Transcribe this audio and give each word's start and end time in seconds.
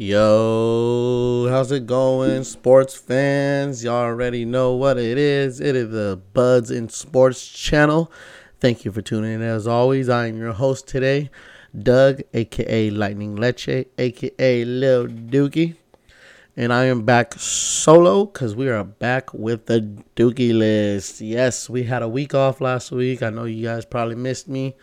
Yo, 0.00 1.48
how's 1.50 1.72
it 1.72 1.84
going, 1.84 2.44
sports 2.44 2.94
fans? 2.94 3.82
Y'all 3.82 3.94
already 3.94 4.44
know 4.44 4.72
what 4.72 4.96
it 4.96 5.18
is. 5.18 5.58
It 5.58 5.74
is 5.74 5.90
the 5.90 6.22
Buds 6.34 6.70
in 6.70 6.88
Sports 6.88 7.44
channel. 7.48 8.08
Thank 8.60 8.84
you 8.84 8.92
for 8.92 9.02
tuning 9.02 9.32
in. 9.32 9.42
As 9.42 9.66
always, 9.66 10.08
I 10.08 10.28
am 10.28 10.38
your 10.38 10.52
host 10.52 10.86
today, 10.86 11.30
Doug, 11.76 12.20
aka 12.32 12.90
Lightning 12.90 13.34
Leche, 13.34 13.86
aka 13.98 14.64
Lil 14.64 15.08
Dookie. 15.08 15.74
And 16.56 16.72
I 16.72 16.84
am 16.84 17.02
back 17.02 17.34
solo 17.34 18.26
because 18.26 18.54
we 18.54 18.68
are 18.68 18.84
back 18.84 19.34
with 19.34 19.66
the 19.66 19.80
Dookie 20.14 20.56
list. 20.56 21.20
Yes, 21.20 21.68
we 21.68 21.82
had 21.82 22.04
a 22.04 22.08
week 22.08 22.36
off 22.36 22.60
last 22.60 22.92
week. 22.92 23.20
I 23.20 23.30
know 23.30 23.46
you 23.46 23.64
guys 23.64 23.84
probably 23.84 24.14
missed 24.14 24.46
me. 24.46 24.76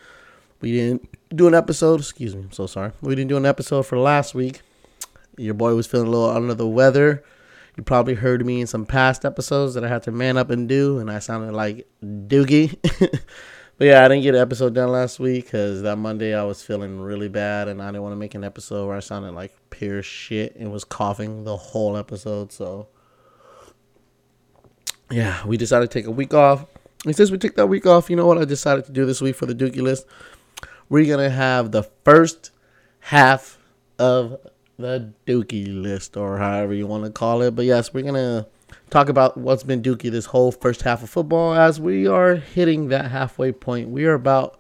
We 0.60 0.74
didn't 0.74 1.08
do 1.34 1.48
an 1.48 1.56
episode. 1.56 2.02
Excuse 2.02 2.36
me, 2.36 2.42
I'm 2.42 2.52
so 2.52 2.68
sorry. 2.68 2.92
We 3.00 3.16
didn't 3.16 3.30
do 3.30 3.38
an 3.38 3.46
episode 3.46 3.84
for 3.84 3.98
last 3.98 4.36
week 4.36 4.62
your 5.38 5.54
boy 5.54 5.76
was 5.76 5.88
feeling 5.88 6.08
a 6.08 6.10
little 6.10 6.30
under 6.30 6.54
the 6.54 6.68
weather. 6.68 7.24
You 7.78 7.84
probably 7.84 8.14
heard 8.14 8.46
me 8.46 8.62
in 8.62 8.68
some 8.68 8.86
past 8.86 9.26
episodes 9.26 9.74
that 9.74 9.84
I 9.84 9.90
had 9.90 10.04
to 10.04 10.12
man 10.12 10.38
up 10.38 10.50
and 10.50 10.68
do, 10.68 11.00
and 11.00 11.12
I 11.12 11.20
sounded 11.20 11.54
like 11.54 11.88
Doogie. 12.02 12.78
but 13.78 13.86
yeah, 13.86 14.06
I 14.06 14.08
didn't 14.08 14.24
get 14.24 14.36
an 14.36 14.42
episode 14.42 14.74
done 14.74 14.90
last 14.90 15.20
week 15.20 15.46
because 15.46 15.82
that 15.82 15.98
Monday 15.98 16.34
I 16.34 16.44
was 16.44 16.64
feeling 16.64 17.02
really 17.02 17.28
bad, 17.28 17.68
and 17.68 17.82
I 17.82 17.88
didn't 17.88 18.04
want 18.04 18.14
to 18.14 18.18
make 18.18 18.34
an 18.34 18.46
episode 18.46 18.88
where 18.88 18.96
I 18.96 19.02
sounded 19.02 19.34
like 19.34 19.54
pure 19.72 20.02
shit 20.02 20.56
and 20.56 20.72
was 20.72 20.86
coughing 20.86 21.44
the 21.44 21.58
whole 21.58 21.98
episode. 21.98 22.54
So 22.54 22.88
yeah, 25.12 25.46
we 25.46 25.58
decided 25.58 25.92
to 25.92 26.00
take 26.00 26.08
a 26.08 26.12
week 26.12 26.34
off. 26.34 26.66
And 27.06 27.16
since 27.16 27.30
we 27.30 27.38
took 27.38 27.56
that 27.56 27.68
week 27.68 27.86
off, 27.86 28.10
you 28.10 28.16
know 28.16 28.26
what 28.26 28.38
I 28.38 28.46
decided 28.46 28.86
to 28.86 28.92
do 28.92 29.06
this 29.06 29.22
week 29.22 29.36
for 29.36 29.46
the 29.46 29.54
Dookie 29.54 29.82
list? 29.82 30.08
We're 30.88 31.06
gonna 31.06 31.30
have 31.30 31.72
the 31.72 31.84
first 32.04 32.52
half 33.00 33.60
of 34.00 34.38
the 34.78 35.14
Dookie 35.26 35.82
list, 35.82 36.18
or 36.18 36.38
however 36.38 36.74
you 36.74 36.88
want 36.88 37.06
to 37.06 37.12
call 37.12 37.42
it. 37.42 37.56
But 37.56 37.66
yes, 37.66 37.94
we're 37.94 38.04
gonna 38.04 38.48
talk 38.90 39.10
about 39.10 39.38
what's 39.38 39.64
been 39.64 39.82
Dookie 39.82 40.12
this 40.12 40.26
whole 40.26 40.52
first 40.52 40.82
half 40.82 41.04
of 41.04 41.10
football 41.10 41.54
as 41.54 41.80
we 41.80 42.08
are 42.08 42.36
hitting 42.36 42.90
that 42.90 43.12
halfway 43.12 43.52
point. 43.52 43.90
We 43.90 44.06
are 44.06 44.14
about, 44.14 44.60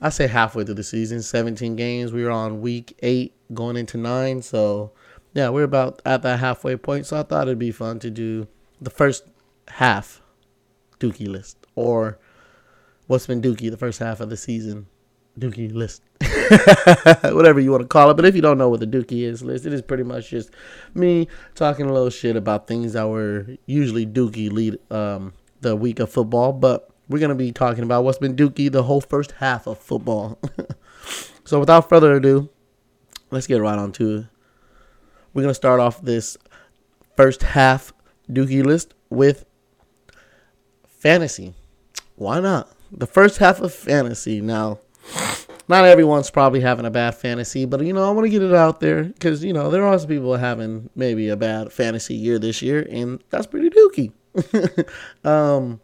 I 0.00 0.10
say 0.10 0.26
halfway 0.26 0.64
through 0.64 0.74
the 0.74 0.84
season, 0.84 1.22
17 1.22 1.76
games. 1.76 2.12
We 2.12 2.24
are 2.24 2.30
on 2.30 2.60
week 2.60 2.96
eight, 3.00 3.34
going 3.52 3.76
into 3.76 3.96
nine. 3.96 4.42
So 4.42 4.92
yeah, 5.34 5.48
we're 5.50 5.64
about 5.64 6.00
at 6.04 6.22
that 6.22 6.40
halfway 6.40 6.76
point. 6.76 7.06
So 7.06 7.18
I 7.18 7.22
thought 7.22 7.48
it'd 7.48 7.58
be 7.58 7.72
fun 7.72 7.98
to 8.00 8.10
do 8.10 8.46
the 8.80 8.90
first 8.90 9.24
half 9.68 10.22
Dookie 11.00 11.28
list, 11.28 11.56
or 11.74 12.18
what's 13.06 13.26
been 13.26 13.42
Dookie 13.42 13.70
the 13.70 13.76
first 13.76 14.00
half 14.00 14.20
of 14.20 14.30
the 14.30 14.36
season 14.36 14.86
Dookie 15.38 15.72
list. 15.72 16.02
whatever 17.34 17.60
you 17.60 17.70
want 17.70 17.82
to 17.82 17.88
call 17.88 18.10
it. 18.10 18.14
But 18.14 18.24
if 18.24 18.34
you 18.34 18.42
don't 18.42 18.58
know 18.58 18.68
what 18.68 18.80
the 18.80 18.86
Dookie 18.86 19.22
is 19.22 19.42
list, 19.42 19.66
it 19.66 19.72
is 19.72 19.82
pretty 19.82 20.02
much 20.02 20.30
just 20.30 20.50
me 20.94 21.28
talking 21.54 21.86
a 21.86 21.92
little 21.92 22.10
shit 22.10 22.36
about 22.36 22.66
things 22.66 22.92
that 22.92 23.08
were 23.08 23.46
usually 23.66 24.06
Dookie 24.06 24.50
lead 24.50 24.78
um, 24.90 25.32
the 25.60 25.76
week 25.76 26.00
of 26.00 26.10
football. 26.10 26.52
But 26.52 26.90
we're 27.08 27.18
gonna 27.18 27.34
be 27.34 27.52
talking 27.52 27.84
about 27.84 28.04
what's 28.04 28.18
been 28.18 28.36
Dookie 28.36 28.70
the 28.70 28.82
whole 28.82 29.00
first 29.00 29.32
half 29.32 29.66
of 29.66 29.78
football. 29.78 30.38
so 31.44 31.58
without 31.60 31.88
further 31.88 32.14
ado, 32.14 32.48
let's 33.30 33.46
get 33.46 33.60
right 33.60 33.78
on 33.78 33.92
to 33.92 34.16
it. 34.16 34.26
We're 35.32 35.42
gonna 35.42 35.54
start 35.54 35.80
off 35.80 36.02
this 36.02 36.36
first 37.16 37.42
half 37.42 37.92
Dookie 38.30 38.64
list 38.64 38.94
with 39.10 39.44
fantasy. 40.86 41.54
Why 42.16 42.40
not? 42.40 42.70
The 42.90 43.06
first 43.06 43.38
half 43.38 43.60
of 43.60 43.72
fantasy. 43.72 44.40
Now, 44.40 44.80
not 45.68 45.84
everyone's 45.84 46.30
probably 46.30 46.60
having 46.60 46.86
a 46.86 46.90
bad 46.90 47.14
fantasy, 47.14 47.66
but 47.66 47.84
you 47.84 47.92
know, 47.92 48.08
I 48.08 48.12
want 48.12 48.24
to 48.24 48.30
get 48.30 48.42
it 48.42 48.54
out 48.54 48.80
there 48.80 49.04
because 49.04 49.44
you 49.44 49.52
know 49.52 49.70
there 49.70 49.84
are 49.84 49.98
some 49.98 50.08
people 50.08 50.36
having 50.36 50.88
maybe 50.94 51.28
a 51.28 51.36
bad 51.36 51.72
fantasy 51.72 52.14
year 52.14 52.38
this 52.38 52.62
year, 52.62 52.86
and 52.90 53.22
that's 53.30 53.46
pretty 53.46 53.70
dookie. 53.70 54.12
um, 55.24 55.80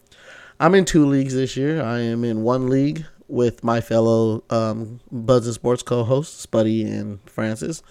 I'm 0.58 0.74
in 0.74 0.84
two 0.84 1.06
leagues 1.06 1.34
this 1.34 1.56
year. 1.56 1.82
I 1.82 2.00
am 2.00 2.24
in 2.24 2.42
one 2.42 2.68
league 2.68 3.04
with 3.28 3.62
my 3.62 3.80
fellow 3.80 4.42
um, 4.50 5.00
Buzz 5.10 5.46
and 5.46 5.54
Sports 5.54 5.82
co-hosts, 5.82 6.46
Buddy 6.46 6.82
and 6.84 7.20
Francis, 7.28 7.82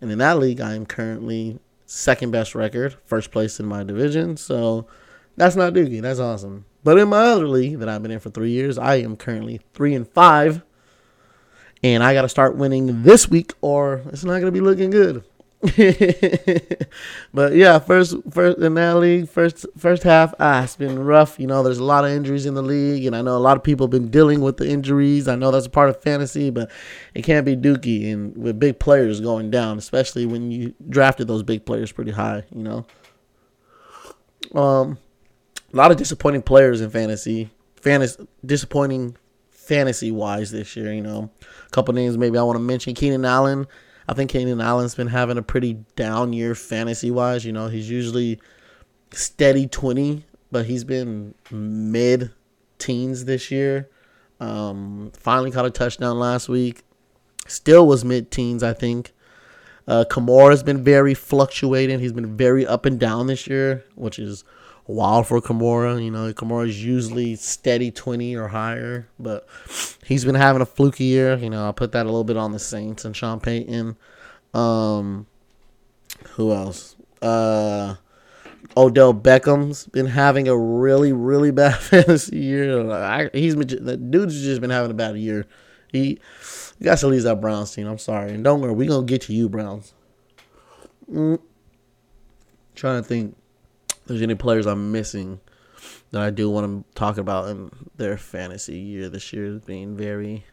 and 0.00 0.10
in 0.10 0.18
that 0.18 0.38
league, 0.38 0.60
I 0.60 0.74
am 0.74 0.86
currently 0.86 1.58
second 1.84 2.30
best 2.30 2.54
record, 2.54 2.96
first 3.04 3.30
place 3.30 3.60
in 3.60 3.66
my 3.66 3.84
division. 3.84 4.38
So 4.38 4.86
that's 5.36 5.56
not 5.56 5.74
dookie. 5.74 6.00
That's 6.00 6.18
awesome. 6.18 6.64
But 6.84 6.98
in 6.98 7.08
my 7.08 7.18
other 7.18 7.46
league 7.46 7.78
that 7.78 7.88
I've 7.88 8.02
been 8.02 8.10
in 8.10 8.18
for 8.18 8.30
three 8.30 8.50
years, 8.50 8.78
I 8.78 8.96
am 8.96 9.16
currently 9.16 9.60
three 9.74 9.94
and 9.94 10.08
five 10.08 10.62
and 11.82 12.02
I 12.02 12.14
got 12.14 12.22
to 12.22 12.28
start 12.28 12.56
winning 12.56 13.02
this 13.02 13.28
week, 13.28 13.52
or 13.60 14.02
it's 14.06 14.24
not 14.24 14.40
to 14.40 14.52
be 14.52 14.60
looking 14.60 14.90
good. 14.90 15.24
but 17.32 17.54
yeah, 17.54 17.78
first 17.78 18.16
first 18.30 18.58
in 18.58 18.74
that 18.74 18.96
league, 18.96 19.28
first 19.28 19.64
first 19.78 20.02
half, 20.02 20.34
ah, 20.40 20.64
it's 20.64 20.74
been 20.74 20.98
rough. 20.98 21.38
You 21.38 21.46
know, 21.46 21.62
there's 21.62 21.78
a 21.78 21.84
lot 21.84 22.04
of 22.04 22.10
injuries 22.10 22.46
in 22.46 22.54
the 22.54 22.62
league, 22.62 23.06
and 23.06 23.14
I 23.14 23.22
know 23.22 23.36
a 23.36 23.38
lot 23.38 23.56
of 23.56 23.62
people 23.62 23.86
have 23.86 23.92
been 23.92 24.10
dealing 24.10 24.40
with 24.40 24.56
the 24.56 24.68
injuries. 24.68 25.28
I 25.28 25.36
know 25.36 25.52
that's 25.52 25.66
a 25.66 25.70
part 25.70 25.88
of 25.88 26.02
fantasy, 26.02 26.50
but 26.50 26.68
it 27.14 27.22
can't 27.22 27.46
be 27.46 27.56
dookie 27.56 28.12
and 28.12 28.36
with 28.36 28.58
big 28.58 28.80
players 28.80 29.20
going 29.20 29.52
down, 29.52 29.78
especially 29.78 30.26
when 30.26 30.50
you 30.50 30.74
drafted 30.88 31.28
those 31.28 31.44
big 31.44 31.64
players 31.64 31.92
pretty 31.92 32.10
high. 32.10 32.42
You 32.52 32.62
know, 32.64 32.86
um, 34.60 34.98
a 35.72 35.76
lot 35.76 35.92
of 35.92 35.96
disappointing 35.96 36.42
players 36.42 36.80
in 36.80 36.90
fantasy. 36.90 37.50
Fantasy 37.76 38.26
disappointing 38.44 39.16
fantasy 39.66 40.10
wise 40.10 40.50
this 40.50 40.76
year. 40.76 40.92
You 40.92 41.02
know, 41.02 41.30
a 41.40 41.70
couple 41.70 41.94
names 41.94 42.18
maybe 42.18 42.38
I 42.38 42.42
want 42.42 42.56
to 42.56 42.62
mention. 42.62 42.94
Keenan 42.94 43.24
Allen. 43.24 43.66
I 44.08 44.14
think 44.14 44.30
Keenan 44.30 44.60
Allen's 44.60 44.94
been 44.94 45.06
having 45.08 45.38
a 45.38 45.42
pretty 45.42 45.74
down 45.96 46.32
year 46.32 46.54
fantasy 46.54 47.10
wise. 47.10 47.44
You 47.44 47.52
know, 47.52 47.68
he's 47.68 47.88
usually 47.88 48.40
steady 49.12 49.66
20, 49.66 50.24
but 50.50 50.66
he's 50.66 50.84
been 50.84 51.34
mid 51.50 52.30
teens 52.78 53.24
this 53.24 53.50
year. 53.50 53.88
Um, 54.40 55.12
finally 55.16 55.52
caught 55.52 55.66
a 55.66 55.70
touchdown 55.70 56.18
last 56.18 56.48
week. 56.48 56.82
Still 57.46 57.86
was 57.86 58.04
mid 58.04 58.30
teens, 58.30 58.62
I 58.62 58.72
think. 58.72 59.12
Uh, 59.86 60.04
Kamara's 60.08 60.62
been 60.62 60.82
very 60.82 61.14
fluctuating. 61.14 62.00
He's 62.00 62.12
been 62.12 62.36
very 62.36 62.66
up 62.66 62.86
and 62.86 62.98
down 62.98 63.26
this 63.26 63.46
year, 63.46 63.84
which 63.94 64.18
is 64.18 64.44
wild 64.86 65.26
for 65.26 65.40
Kamara. 65.40 66.02
You 66.02 66.10
know, 66.10 66.32
Kamara's 66.32 66.84
usually 66.84 67.36
steady 67.36 67.90
20 67.90 68.36
or 68.36 68.48
higher, 68.48 69.08
but 69.18 69.46
he's 70.04 70.24
been 70.24 70.34
having 70.34 70.62
a 70.62 70.66
fluky 70.66 71.04
year. 71.04 71.36
You 71.36 71.50
know, 71.50 71.64
I'll 71.64 71.72
put 71.72 71.92
that 71.92 72.04
a 72.04 72.08
little 72.08 72.24
bit 72.24 72.36
on 72.36 72.52
the 72.52 72.58
Saints 72.58 73.04
and 73.04 73.16
Sean 73.16 73.40
Payton. 73.40 73.96
Um, 74.54 75.26
who 76.30 76.52
else? 76.52 76.96
Uh, 77.20 77.96
Odell 78.76 79.14
Beckham's 79.14 79.86
been 79.86 80.06
having 80.06 80.48
a 80.48 80.56
really, 80.56 81.12
really 81.12 81.50
bad 81.50 81.76
fantasy 81.80 82.38
year. 82.38 82.90
I, 82.90 83.30
he's 83.32 83.54
the 83.54 83.96
dude's 83.96 84.42
just 84.42 84.60
been 84.60 84.70
having 84.70 84.90
a 84.90 84.94
bad 84.94 85.16
year. 85.16 85.46
He, 85.88 86.18
guys 86.82 87.00
to 87.00 87.08
leave 87.08 87.22
that 87.24 87.40
Browns 87.40 87.74
team. 87.74 87.86
I'm 87.86 87.98
sorry, 87.98 88.32
and 88.32 88.42
don't 88.42 88.60
worry, 88.60 88.72
we 88.72 88.86
gonna 88.86 89.06
get 89.06 89.22
to 89.22 89.34
you, 89.34 89.48
Browns. 89.48 89.94
Mm. 91.10 91.38
Trying 92.74 93.02
to 93.02 93.08
think 93.08 93.36
there's 94.06 94.22
any 94.22 94.34
players 94.34 94.66
I'm 94.66 94.92
missing 94.92 95.40
that 96.10 96.22
I 96.22 96.30
do 96.30 96.50
want 96.50 96.86
to 96.86 96.94
talk 96.94 97.18
about 97.18 97.48
in 97.48 97.70
their 97.96 98.16
fantasy 98.16 98.78
year 98.78 99.08
this 99.08 99.32
year 99.32 99.60
being 99.64 99.96
very 99.96 100.44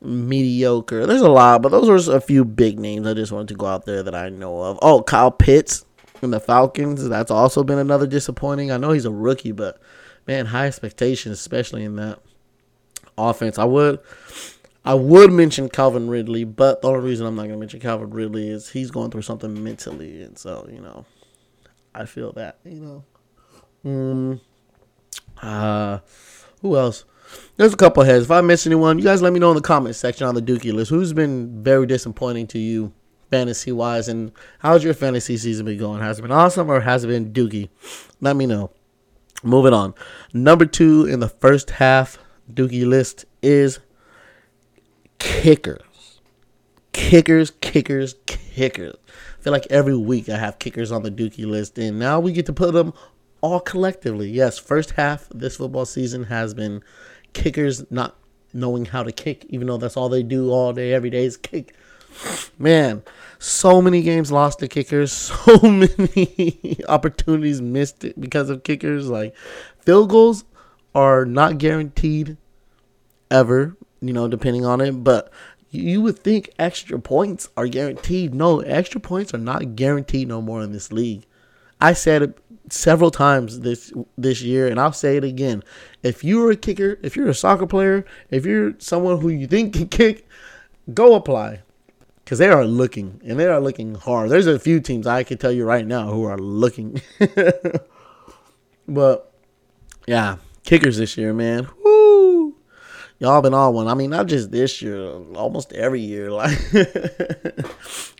mediocre. 0.00 1.06
There's 1.06 1.20
a 1.20 1.30
lot, 1.30 1.62
but 1.62 1.70
those 1.70 2.08
are 2.08 2.16
a 2.16 2.20
few 2.20 2.44
big 2.44 2.78
names 2.78 3.06
I 3.06 3.14
just 3.14 3.32
wanted 3.32 3.48
to 3.48 3.54
go 3.54 3.66
out 3.66 3.84
there 3.84 4.02
that 4.02 4.14
I 4.14 4.28
know 4.28 4.60
of. 4.62 4.78
Oh, 4.80 5.02
Kyle 5.02 5.30
Pitts 5.30 5.84
from 6.14 6.30
the 6.30 6.40
Falcons. 6.40 7.08
That's 7.08 7.30
also 7.30 7.64
been 7.64 7.78
another 7.78 8.06
disappointing. 8.06 8.70
I 8.70 8.76
know 8.76 8.92
he's 8.92 9.04
a 9.04 9.10
rookie, 9.10 9.52
but 9.52 9.80
man, 10.26 10.46
high 10.46 10.66
expectations, 10.66 11.38
especially 11.38 11.84
in 11.84 11.96
that 11.96 12.20
offense. 13.18 13.58
I 13.58 13.64
would 13.64 14.00
I 14.84 14.94
would 14.94 15.32
mention 15.32 15.68
Calvin 15.68 16.08
Ridley, 16.08 16.44
but 16.44 16.80
the 16.80 16.88
only 16.88 17.00
reason 17.00 17.26
I'm 17.26 17.36
not 17.36 17.42
gonna 17.42 17.58
mention 17.58 17.80
Calvin 17.80 18.10
Ridley 18.10 18.48
is 18.48 18.70
he's 18.70 18.90
going 18.90 19.10
through 19.10 19.22
something 19.22 19.62
mentally, 19.62 20.22
and 20.22 20.38
so 20.38 20.68
you 20.72 20.80
know 20.80 21.04
I 21.94 22.04
feel 22.04 22.32
that, 22.32 22.58
you 22.64 22.80
know. 22.80 23.04
Um, 23.84 24.40
uh, 25.42 25.98
who 26.62 26.76
else? 26.76 27.04
There's 27.56 27.72
a 27.72 27.76
couple 27.76 28.02
heads. 28.02 28.24
If 28.24 28.30
I 28.30 28.40
miss 28.40 28.66
anyone, 28.66 28.98
you 28.98 29.04
guys 29.04 29.22
let 29.22 29.32
me 29.32 29.38
know 29.38 29.50
in 29.50 29.56
the 29.56 29.62
comments 29.62 29.98
section 29.98 30.26
on 30.26 30.34
the 30.34 30.42
Dookie 30.42 30.72
list. 30.72 30.90
Who's 30.90 31.12
been 31.12 31.62
very 31.62 31.86
disappointing 31.86 32.46
to 32.48 32.58
you, 32.58 32.92
fantasy 33.30 33.72
wise, 33.72 34.08
and 34.08 34.32
how's 34.58 34.82
your 34.82 34.94
fantasy 34.94 35.36
season 35.36 35.66
been 35.66 35.78
going? 35.78 36.00
Has 36.00 36.18
it 36.18 36.22
been 36.22 36.32
awesome 36.32 36.70
or 36.70 36.80
has 36.80 37.04
it 37.04 37.08
been 37.08 37.32
Dookie? 37.32 37.68
Let 38.20 38.36
me 38.36 38.46
know. 38.46 38.70
Moving 39.42 39.72
on. 39.72 39.94
Number 40.32 40.66
two 40.66 41.06
in 41.06 41.20
the 41.20 41.28
first 41.28 41.70
half 41.70 42.18
Dookie 42.52 42.86
list 42.86 43.24
is 43.42 43.78
kickers. 45.18 46.20
Kickers, 46.92 47.52
kickers, 47.60 48.16
kickers. 48.26 48.96
I 49.40 49.42
feel 49.42 49.52
like 49.54 49.68
every 49.70 49.96
week 49.96 50.28
I 50.28 50.36
have 50.36 50.58
kickers 50.58 50.92
on 50.92 51.02
the 51.02 51.10
Dookie 51.10 51.46
list, 51.46 51.78
and 51.78 51.98
now 51.98 52.20
we 52.20 52.34
get 52.34 52.44
to 52.44 52.52
put 52.52 52.74
them 52.74 52.92
all 53.40 53.58
collectively. 53.58 54.28
Yes, 54.28 54.58
first 54.58 54.90
half 54.90 55.30
this 55.34 55.56
football 55.56 55.86
season 55.86 56.24
has 56.24 56.52
been 56.52 56.82
kickers 57.32 57.90
not 57.90 58.18
knowing 58.52 58.84
how 58.84 59.02
to 59.02 59.10
kick, 59.10 59.46
even 59.48 59.66
though 59.66 59.78
that's 59.78 59.96
all 59.96 60.10
they 60.10 60.22
do 60.22 60.50
all 60.50 60.74
day, 60.74 60.92
every 60.92 61.08
day 61.08 61.24
is 61.24 61.38
kick. 61.38 61.74
man, 62.58 63.02
so 63.38 63.80
many 63.80 64.02
games 64.02 64.30
lost 64.30 64.58
to 64.58 64.68
kickers, 64.68 65.10
so 65.12 65.58
many 65.62 66.78
opportunities 66.86 67.62
missed 67.62 68.04
because 68.20 68.50
of 68.50 68.62
kickers. 68.62 69.08
Like 69.08 69.34
field 69.78 70.10
goals 70.10 70.44
are 70.94 71.24
not 71.24 71.56
guaranteed 71.56 72.36
ever, 73.30 73.74
you 74.02 74.12
know, 74.12 74.28
depending 74.28 74.66
on 74.66 74.82
it, 74.82 74.92
but 75.02 75.32
you 75.70 76.00
would 76.00 76.18
think 76.18 76.50
extra 76.58 76.98
points 76.98 77.48
are 77.56 77.68
guaranteed. 77.68 78.34
No, 78.34 78.60
extra 78.60 79.00
points 79.00 79.32
are 79.32 79.38
not 79.38 79.76
guaranteed 79.76 80.28
no 80.28 80.42
more 80.42 80.62
in 80.62 80.72
this 80.72 80.92
league. 80.92 81.26
I 81.80 81.92
said 81.92 82.22
it 82.22 82.38
several 82.70 83.10
times 83.10 83.60
this 83.60 83.92
this 84.18 84.42
year, 84.42 84.66
and 84.66 84.80
I'll 84.80 84.92
say 84.92 85.16
it 85.16 85.24
again. 85.24 85.62
If 86.02 86.24
you're 86.24 86.50
a 86.50 86.56
kicker, 86.56 86.98
if 87.02 87.16
you're 87.16 87.28
a 87.28 87.34
soccer 87.34 87.66
player, 87.66 88.04
if 88.30 88.44
you're 88.44 88.74
someone 88.78 89.20
who 89.20 89.28
you 89.28 89.46
think 89.46 89.74
can 89.74 89.88
kick, 89.88 90.28
go 90.92 91.14
apply 91.14 91.62
because 92.24 92.38
they 92.38 92.48
are 92.48 92.64
looking 92.64 93.20
and 93.24 93.38
they 93.38 93.46
are 93.46 93.60
looking 93.60 93.94
hard. 93.94 94.30
There's 94.30 94.46
a 94.46 94.58
few 94.58 94.80
teams 94.80 95.06
I 95.06 95.22
can 95.22 95.38
tell 95.38 95.52
you 95.52 95.64
right 95.64 95.86
now 95.86 96.10
who 96.10 96.24
are 96.24 96.38
looking, 96.38 97.00
but 98.88 99.32
yeah, 100.06 100.36
kickers 100.64 100.98
this 100.98 101.16
year, 101.16 101.32
man. 101.32 101.68
Woo! 101.84 101.99
Y'all 103.20 103.42
been 103.42 103.54
on 103.54 103.74
one. 103.74 103.86
I 103.86 103.94
mean, 103.94 104.10
not 104.10 104.26
just 104.26 104.50
this 104.50 104.82
year, 104.82 105.04
almost 105.34 105.72
every 105.72 106.00
year. 106.00 106.30
Like, 106.40 106.58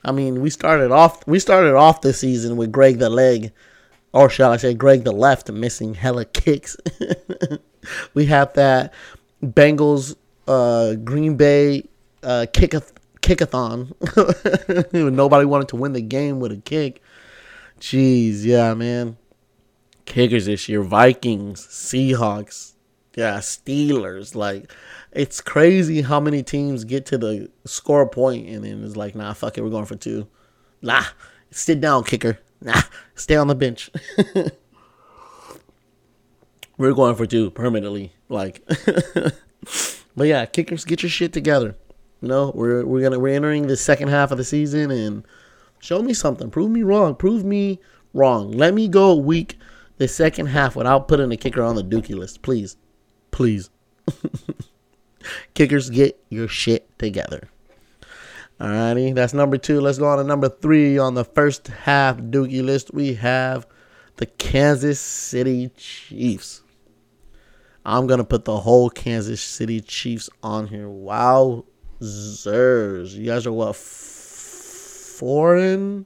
I 0.04 0.12
mean, 0.12 0.40
we 0.40 0.48
started 0.50 0.92
off 0.92 1.26
we 1.26 1.38
started 1.38 1.74
off 1.74 2.00
the 2.00 2.12
season 2.12 2.56
with 2.56 2.70
Greg 2.70 2.98
the 2.98 3.10
Leg 3.10 3.52
or 4.12 4.28
shall 4.28 4.52
I 4.52 4.56
say 4.56 4.74
Greg 4.74 5.04
the 5.04 5.12
left 5.12 5.50
missing 5.50 5.94
hella 5.94 6.24
kicks. 6.24 6.76
we 8.14 8.26
have 8.26 8.52
that 8.54 8.92
Bengals 9.42 10.16
uh, 10.48 10.94
Green 10.94 11.36
Bay 11.36 11.88
uh, 12.22 12.46
kickath- 12.52 12.92
kickathon. 13.22 13.92
Nobody 15.12 15.44
wanted 15.44 15.68
to 15.68 15.76
win 15.76 15.92
the 15.92 16.00
game 16.00 16.40
with 16.40 16.52
a 16.52 16.56
kick. 16.56 17.02
Jeez, 17.80 18.44
yeah, 18.44 18.74
man. 18.74 19.16
Kickers 20.04 20.46
this 20.46 20.68
year: 20.68 20.82
Vikings, 20.82 21.66
Seahawks, 21.66 22.69
yeah, 23.14 23.38
Steelers. 23.38 24.34
Like, 24.34 24.72
it's 25.12 25.40
crazy 25.40 26.02
how 26.02 26.20
many 26.20 26.42
teams 26.42 26.84
get 26.84 27.06
to 27.06 27.18
the 27.18 27.50
score 27.64 28.08
point 28.08 28.48
and 28.48 28.64
then 28.64 28.84
it's 28.84 28.96
like, 28.96 29.14
nah, 29.14 29.32
fuck 29.32 29.58
it, 29.58 29.62
we're 29.62 29.70
going 29.70 29.86
for 29.86 29.96
two. 29.96 30.28
Nah, 30.82 31.04
sit 31.50 31.80
down, 31.80 32.04
kicker. 32.04 32.38
Nah, 32.62 32.82
stay 33.14 33.36
on 33.36 33.48
the 33.48 33.54
bench. 33.54 33.90
We're 36.80 36.94
going 36.94 37.14
for 37.14 37.26
two 37.26 37.50
permanently. 37.50 38.14
Like, 38.30 38.66
but 40.16 40.26
yeah, 40.26 40.46
kickers, 40.46 40.86
get 40.86 41.02
your 41.02 41.10
shit 41.10 41.30
together. 41.30 41.76
You 42.22 42.28
know, 42.28 42.52
we're 42.54 42.86
we're 42.86 43.02
gonna 43.02 43.18
we're 43.18 43.34
entering 43.34 43.66
the 43.66 43.76
second 43.76 44.08
half 44.08 44.30
of 44.30 44.38
the 44.38 44.44
season 44.44 44.90
and 44.90 45.26
show 45.78 46.00
me 46.00 46.14
something. 46.14 46.50
Prove 46.50 46.70
me 46.70 46.82
wrong. 46.82 47.16
Prove 47.16 47.44
me 47.44 47.80
wrong. 48.14 48.50
Let 48.52 48.72
me 48.72 48.88
go 48.88 49.10
a 49.10 49.16
week 49.16 49.58
the 49.98 50.08
second 50.08 50.46
half 50.46 50.74
without 50.74 51.06
putting 51.06 51.30
a 51.30 51.36
kicker 51.36 51.62
on 51.62 51.76
the 51.76 51.84
dookie 51.84 52.16
list, 52.16 52.40
please, 52.40 52.78
please. 53.30 53.70
Kickers, 55.54 55.90
get 55.90 56.22
your 56.28 56.48
shit 56.48 56.98
together. 56.98 57.48
Alrighty, 58.60 59.14
that's 59.14 59.32
number 59.32 59.56
two. 59.56 59.80
Let's 59.80 59.98
go 59.98 60.06
on 60.06 60.18
to 60.18 60.24
number 60.24 60.48
three 60.48 60.98
on 60.98 61.14
the 61.14 61.24
first 61.24 61.68
half 61.68 62.18
Dookie 62.18 62.62
list. 62.62 62.92
We 62.92 63.14
have 63.14 63.66
the 64.16 64.26
Kansas 64.26 65.00
City 65.00 65.70
Chiefs. 65.76 66.62
I'm 67.86 68.06
gonna 68.06 68.24
put 68.24 68.44
the 68.44 68.58
whole 68.58 68.90
Kansas 68.90 69.40
City 69.40 69.80
Chiefs 69.80 70.28
on 70.42 70.66
here. 70.66 70.90
Wow, 70.90 71.64
zers! 72.02 73.14
You 73.14 73.24
guys 73.26 73.46
are 73.46 73.52
what 73.52 73.76
four 73.76 75.56
and 75.56 76.04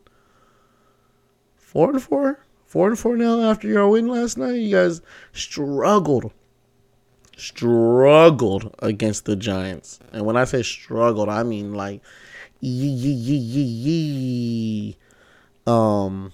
four 1.57 1.91
and 1.91 2.01
four, 2.01 2.39
four 2.65 2.87
and 2.87 2.97
four 2.97 3.17
now 3.17 3.41
after 3.41 3.67
your 3.67 3.89
win 3.89 4.07
last 4.07 4.39
night. 4.39 4.55
You 4.55 4.77
guys 4.77 5.01
struggled, 5.33 6.33
struggled 7.37 8.75
against 8.81 9.25
the 9.25 9.37
Giants, 9.37 9.99
and 10.13 10.25
when 10.25 10.37
I 10.37 10.45
say 10.45 10.63
struggled, 10.63 11.29
I 11.29 11.43
mean 11.43 11.75
like 11.75 12.03
um, 15.67 16.33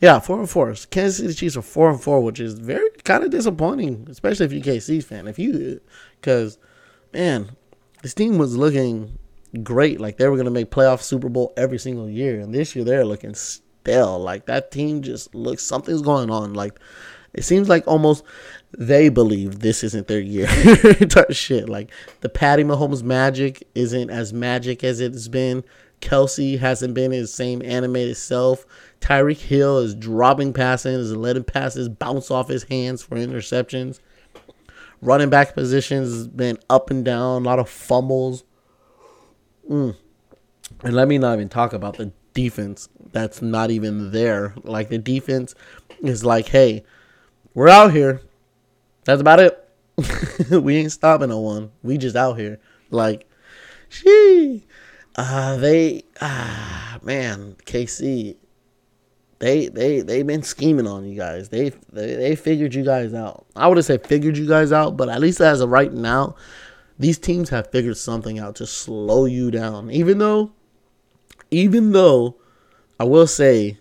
yeah, 0.00 0.18
four 0.18 0.38
and 0.38 0.48
four. 0.50 0.74
Kansas 0.90 1.16
City 1.18 1.34
Chiefs 1.34 1.56
are 1.56 1.62
four 1.62 1.90
and 1.90 2.00
four, 2.00 2.20
which 2.22 2.40
is 2.40 2.54
very 2.54 2.88
kind 3.04 3.24
of 3.24 3.30
disappointing, 3.30 4.06
especially 4.10 4.46
if 4.46 4.52
you're 4.52 4.62
KC 4.62 5.02
fan. 5.02 5.26
If 5.26 5.38
you, 5.38 5.80
because 6.20 6.58
man, 7.12 7.50
this 8.02 8.14
team 8.14 8.38
was 8.38 8.56
looking 8.56 9.18
great. 9.62 10.00
Like 10.00 10.16
they 10.16 10.28
were 10.28 10.36
gonna 10.36 10.50
make 10.50 10.70
playoff 10.70 11.02
Super 11.02 11.28
Bowl 11.28 11.52
every 11.56 11.78
single 11.78 12.08
year, 12.08 12.40
and 12.40 12.54
this 12.54 12.74
year 12.74 12.84
they're 12.84 13.04
looking 13.04 13.34
stale. 13.34 14.18
Like 14.18 14.46
that 14.46 14.70
team 14.70 15.02
just 15.02 15.34
looks 15.34 15.62
something's 15.62 16.02
going 16.02 16.30
on. 16.30 16.54
Like 16.54 16.78
it 17.32 17.42
seems 17.42 17.68
like 17.68 17.86
almost 17.86 18.24
they 18.76 19.08
believe 19.08 19.60
this 19.60 19.82
isn't 19.82 20.06
their 20.06 20.20
year 20.20 20.46
type 21.08 21.32
shit. 21.32 21.68
Like 21.68 21.90
the 22.20 22.28
Patty 22.28 22.64
Mahomes 22.64 23.02
magic 23.02 23.66
isn't 23.74 24.10
as 24.10 24.32
magic 24.32 24.84
as 24.84 25.00
it's 25.00 25.28
been. 25.28 25.64
Kelce 26.00 26.58
hasn't 26.58 26.94
been 26.94 27.10
his 27.10 27.32
same 27.32 27.62
animated 27.62 28.16
self. 28.16 28.64
Tyreek 29.00 29.38
Hill 29.38 29.78
is 29.78 29.94
dropping 29.94 30.52
passes 30.52 31.10
and 31.10 31.20
letting 31.20 31.44
passes 31.44 31.88
bounce 31.88 32.30
off 32.30 32.48
his 32.48 32.64
hands 32.64 33.02
for 33.02 33.16
interceptions. 33.16 34.00
Running 35.02 35.30
back 35.30 35.54
positions 35.54 36.10
has 36.10 36.28
been 36.28 36.58
up 36.68 36.90
and 36.90 37.04
down, 37.04 37.42
a 37.42 37.44
lot 37.44 37.58
of 37.58 37.68
fumbles. 37.68 38.44
Mm. 39.68 39.96
And 40.82 40.94
let 40.94 41.08
me 41.08 41.18
not 41.18 41.34
even 41.34 41.48
talk 41.48 41.72
about 41.72 41.96
the 41.96 42.12
defense 42.34 42.88
that's 43.12 43.42
not 43.42 43.70
even 43.70 44.12
there. 44.12 44.54
Like 44.62 44.88
the 44.88 44.98
defense 44.98 45.54
is 46.02 46.24
like, 46.24 46.48
hey, 46.48 46.84
we're 47.54 47.68
out 47.68 47.92
here. 47.92 48.20
That's 49.04 49.20
about 49.20 49.40
it. 49.40 49.68
we 50.50 50.76
ain't 50.76 50.92
stopping 50.92 51.28
no 51.28 51.40
one. 51.40 51.70
We 51.82 51.98
just 51.98 52.16
out 52.16 52.38
here. 52.38 52.60
Like, 52.90 53.28
she, 53.88 54.66
uh, 55.16 55.56
they, 55.56 56.04
ah, 56.20 56.98
man, 57.02 57.56
KC, 57.64 58.36
they, 59.38 59.68
they, 59.68 60.00
they 60.00 60.22
been 60.22 60.42
scheming 60.42 60.86
on 60.86 61.06
you 61.06 61.16
guys. 61.16 61.48
They, 61.48 61.70
they, 61.92 62.14
they 62.14 62.36
figured 62.36 62.74
you 62.74 62.84
guys 62.84 63.14
out. 63.14 63.46
I 63.56 63.68
would 63.68 63.78
have 63.78 63.86
said 63.86 64.06
figured 64.06 64.36
you 64.36 64.46
guys 64.46 64.72
out, 64.72 64.96
but 64.96 65.08
at 65.08 65.20
least 65.20 65.40
as 65.40 65.60
of 65.60 65.70
right 65.70 65.92
now, 65.92 66.36
these 66.98 67.18
teams 67.18 67.48
have 67.48 67.70
figured 67.70 67.96
something 67.96 68.38
out 68.38 68.56
to 68.56 68.66
slow 68.66 69.24
you 69.24 69.50
down. 69.50 69.90
Even 69.90 70.18
though, 70.18 70.52
even 71.50 71.92
though, 71.92 72.36
I 72.98 73.04
will 73.04 73.26
say, 73.26 73.78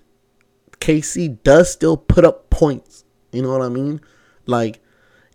KC 0.79 1.43
does 1.43 1.71
still 1.71 1.97
put 1.97 2.23
up 2.23 2.49
points. 2.49 3.03
You 3.33 3.41
know 3.41 3.51
what 3.51 3.61
I 3.61 3.69
mean? 3.69 3.99
Like 4.45 4.81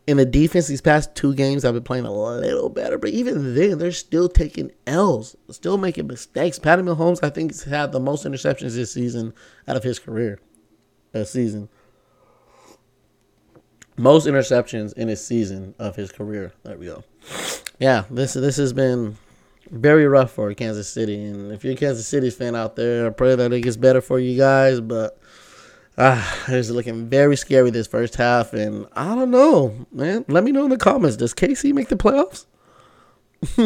in 0.07 0.19
the 0.19 0.27
defense, 0.27 0.67
these 0.67 0.81
past 0.81 1.15
two 1.15 1.35
games, 1.35 1.65
I've 1.65 1.75
been 1.75 1.83
playing 1.83 2.05
a 2.05 2.13
little 2.13 2.69
better, 2.69 2.99
but 2.99 3.11
even 3.11 3.55
then, 3.55 3.79
they're 3.79 3.93
still 3.93 4.29
taking 4.29 4.71
L's, 4.87 5.35
still 5.51 5.79
making 5.79 6.07
mistakes. 6.07 6.59
Patty 6.59 6.83
Mahomes, 6.83 7.21
I 7.23 7.31
think, 7.31 7.53
has 7.53 7.65
had 7.65 7.93
the 7.93 8.01
most 8.01 8.25
interceptions 8.25 8.75
this 8.75 8.93
season 8.93 9.33
out 9.67 9.77
of 9.77 9.83
his 9.83 9.99
career. 9.99 10.41
A 11.15 11.25
season, 11.25 11.69
most 13.97 14.27
interceptions 14.27 14.93
in 14.95 15.09
his 15.09 15.25
season 15.25 15.75
of 15.79 15.95
his 15.95 16.11
career. 16.11 16.53
There 16.65 16.77
we 16.77 16.87
go. 16.87 17.05
Yeah, 17.79 18.05
this 18.11 18.35
this 18.35 18.57
has 18.57 18.73
been 18.73 19.17
very 19.71 20.07
rough 20.07 20.33
for 20.33 20.53
Kansas 20.55 20.89
City, 20.89 21.25
and 21.25 21.53
if 21.53 21.65
you're 21.65 21.75
a 21.75 21.77
Kansas 21.77 22.07
City 22.07 22.31
fan 22.31 22.57
out 22.57 22.77
there, 22.77 23.07
I 23.07 23.11
pray 23.11 23.37
that 23.37 23.53
it 23.53 23.61
gets 23.61 23.77
better 23.77 24.01
for 24.01 24.19
you 24.19 24.37
guys, 24.37 24.81
but 24.81 25.19
Ah, 25.97 26.45
it's 26.49 26.71
looking 26.71 27.09
very 27.09 27.37
scary 27.37 27.71
this 27.71 27.87
first 27.87 28.17
half, 28.17 28.53
and 28.53 28.87
I 28.95 29.15
don't 29.15 29.31
know, 29.31 29.87
man. 29.93 30.25
Let 30.27 30.43
me 30.43 30.51
know 30.51 30.65
in 30.65 30.71
the 30.71 30.77
comments. 30.77 31.17
Does 31.17 31.35
KC 31.35 31.73
make 31.73 31.89
the 31.89 31.97
playoffs? 31.97 32.47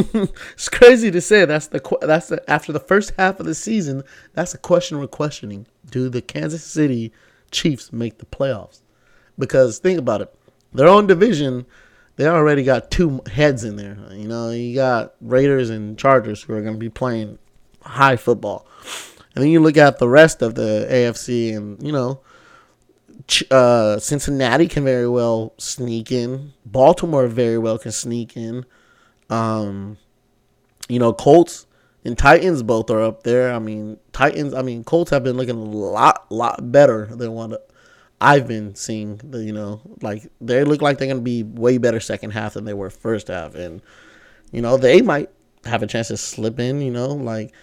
it's 0.53 0.69
crazy 0.69 1.11
to 1.11 1.21
say. 1.23 1.47
That's 1.47 1.69
the 1.69 1.99
that's 2.03 2.29
the 2.29 2.49
after 2.51 2.73
the 2.73 2.81
first 2.81 3.13
half 3.17 3.41
of 3.41 3.47
the 3.47 3.55
season. 3.55 4.03
That's 4.35 4.53
a 4.53 4.59
question 4.59 4.99
we're 4.99 5.07
questioning. 5.07 5.67
Do 5.91 6.11
the 6.11 6.21
Kansas 6.21 6.65
City 6.65 7.13
Chiefs 7.51 7.93
make 7.93 8.19
the 8.19 8.27
playoffs? 8.27 8.83
Because 9.39 9.79
think 9.79 9.99
about 9.99 10.21
it, 10.21 10.35
their 10.73 10.89
own 10.89 11.07
division, 11.07 11.65
they 12.17 12.27
already 12.27 12.65
got 12.65 12.91
two 12.91 13.23
heads 13.31 13.65
in 13.65 13.77
there. 13.77 13.97
You 14.11 14.29
know, 14.29 14.51
you 14.51 14.75
got 14.75 15.15
Raiders 15.21 15.71
and 15.71 15.97
Chargers 15.97 16.43
who 16.43 16.53
are 16.55 16.61
going 16.61 16.75
to 16.75 16.79
be 16.79 16.91
playing 16.91 17.39
high 17.83 18.17
football. 18.17 18.67
And 19.38 19.45
then 19.45 19.52
you 19.52 19.61
look 19.61 19.76
at 19.76 20.00
the 20.00 20.09
rest 20.09 20.42
of 20.42 20.57
the 20.57 20.85
AFC, 20.90 21.57
and 21.57 21.80
you 21.80 21.92
know, 21.92 22.23
uh, 23.52 24.00
Cincinnati 24.00 24.66
can 24.66 24.83
very 24.83 25.09
well 25.09 25.54
sneak 25.59 26.11
in. 26.11 26.54
Baltimore 26.66 27.28
very 27.28 27.57
well 27.57 27.78
can 27.78 27.92
sneak 27.92 28.37
in. 28.37 28.66
Um, 29.30 29.97
you 30.88 30.99
know, 30.99 31.12
Colts 31.12 31.68
and 32.04 32.18
Titans 32.18 32.64
both 32.64 32.90
are 32.90 33.00
up 33.00 33.23
there. 33.23 33.54
I 33.54 33.61
mean, 33.61 34.00
Titans. 34.12 34.54
I 34.54 34.62
mean, 34.62 34.83
Colts 34.83 35.12
have 35.12 35.23
been 35.23 35.37
looking 35.37 35.54
a 35.54 35.62
lot, 35.62 36.26
lot 36.33 36.73
better 36.73 37.07
than 37.07 37.30
what 37.30 37.71
I've 38.21 38.49
been 38.49 38.75
seeing. 38.75 39.18
The, 39.18 39.45
you 39.45 39.52
know, 39.52 39.80
like 40.02 40.28
they 40.40 40.64
look 40.64 40.83
like 40.83 40.99
they're 40.99 41.07
gonna 41.07 41.21
be 41.21 41.45
way 41.45 41.78
better 41.78 42.00
second 42.00 42.33
half 42.33 42.54
than 42.54 42.64
they 42.64 42.75
were 42.75 42.90
first 42.90 43.28
half, 43.28 43.54
and 43.54 43.83
you 44.50 44.62
know, 44.62 44.76
they 44.76 45.00
might 45.00 45.30
have 45.64 45.85
a 45.85 45.87
chance 45.87 46.09
to 46.09 46.16
slip 46.16 46.59
in. 46.59 46.80
You 46.80 46.90
know, 46.90 47.11
like 47.11 47.54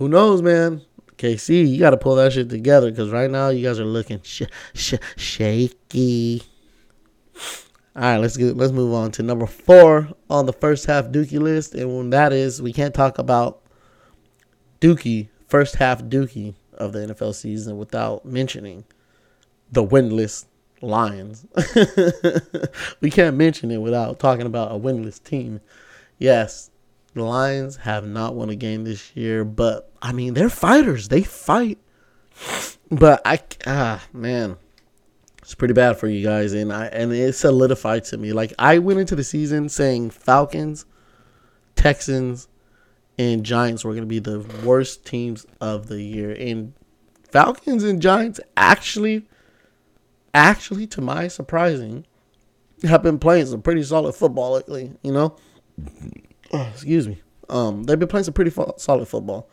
who 0.00 0.08
knows, 0.08 0.40
man? 0.40 0.80
KC, 1.20 1.68
you 1.68 1.78
got 1.78 1.90
to 1.90 1.96
pull 1.96 2.14
that 2.16 2.32
shit 2.32 2.48
together 2.48 2.90
because 2.90 3.10
right 3.10 3.30
now 3.30 3.50
you 3.50 3.66
guys 3.66 3.78
are 3.78 3.84
looking 3.84 4.20
sh- 4.22 4.42
sh- 4.74 4.94
shaky. 5.16 6.42
All 7.94 8.02
right, 8.02 8.16
let's 8.18 8.36
get 8.36 8.56
let's 8.56 8.72
move 8.72 8.94
on 8.94 9.10
to 9.12 9.22
number 9.22 9.46
four 9.46 10.08
on 10.30 10.46
the 10.46 10.52
first 10.52 10.86
half 10.86 11.06
Dookie 11.06 11.40
list, 11.40 11.74
and 11.74 11.94
when 11.94 12.10
that 12.10 12.32
is, 12.32 12.62
we 12.62 12.72
can't 12.72 12.94
talk 12.94 13.18
about 13.18 13.62
Dookie 14.80 15.28
first 15.48 15.74
half 15.76 16.02
Dookie 16.04 16.54
of 16.72 16.92
the 16.92 17.00
NFL 17.00 17.34
season 17.34 17.76
without 17.76 18.24
mentioning 18.24 18.84
the 19.70 19.84
winless 19.84 20.46
Lions. 20.80 21.46
we 23.00 23.10
can't 23.10 23.36
mention 23.36 23.70
it 23.70 23.78
without 23.78 24.18
talking 24.18 24.46
about 24.46 24.72
a 24.72 24.78
winless 24.78 25.22
team. 25.22 25.60
Yes, 26.18 26.70
Lions 27.20 27.76
have 27.76 28.06
not 28.06 28.34
won 28.34 28.50
a 28.50 28.56
game 28.56 28.84
this 28.84 29.14
year, 29.14 29.44
but 29.44 29.90
I 30.02 30.12
mean 30.12 30.34
they're 30.34 30.50
fighters. 30.50 31.08
They 31.08 31.22
fight. 31.22 31.78
But 32.90 33.22
I 33.24 33.40
ah 33.66 34.02
man, 34.12 34.56
it's 35.42 35.54
pretty 35.54 35.74
bad 35.74 35.98
for 35.98 36.08
you 36.08 36.24
guys, 36.24 36.52
and 36.52 36.72
I 36.72 36.86
and 36.86 37.12
it 37.12 37.34
solidified 37.34 38.04
to 38.06 38.16
me. 38.18 38.32
Like 38.32 38.52
I 38.58 38.78
went 38.78 39.00
into 39.00 39.16
the 39.16 39.24
season 39.24 39.68
saying 39.68 40.10
Falcons, 40.10 40.86
Texans, 41.76 42.48
and 43.18 43.44
Giants 43.44 43.84
were 43.84 43.92
going 43.92 44.02
to 44.02 44.06
be 44.06 44.18
the 44.18 44.40
worst 44.64 45.04
teams 45.04 45.46
of 45.60 45.88
the 45.88 46.02
year, 46.02 46.32
and 46.32 46.72
Falcons 47.30 47.84
and 47.84 48.00
Giants 48.00 48.40
actually, 48.56 49.26
actually 50.34 50.86
to 50.88 51.00
my 51.00 51.28
surprising, 51.28 52.06
have 52.82 53.02
been 53.02 53.18
playing 53.18 53.46
some 53.46 53.62
pretty 53.62 53.82
solid 53.82 54.14
football 54.14 54.52
lately. 54.52 54.92
You 55.02 55.12
know, 55.12 55.36
oh, 56.52 56.68
excuse 56.72 57.08
me. 57.08 57.22
Um, 57.48 57.84
they've 57.84 57.98
been 57.98 58.08
playing 58.08 58.24
some 58.24 58.34
pretty 58.34 58.50
fo- 58.50 58.74
solid 58.76 59.08
football. 59.08 59.48